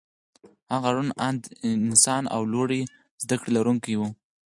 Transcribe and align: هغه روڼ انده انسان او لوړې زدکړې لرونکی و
هغه 0.73 0.89
روڼ 0.95 1.07
انده 1.27 1.47
انسان 1.75 2.23
او 2.35 2.41
لوړې 2.53 2.81
زدکړې 3.23 3.51
لرونکی 3.57 3.93
و 3.97 4.01